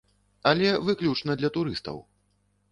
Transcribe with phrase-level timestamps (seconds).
[0.51, 2.03] Але выключна для турыстаў.